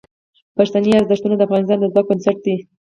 پښتني 0.57 0.91
ارزښتونه 0.99 1.35
د 1.37 1.41
افغانستان 1.47 1.77
د 1.79 1.85
ځواک 1.93 2.05
بنسټ 2.09 2.37
دي. 2.45 2.55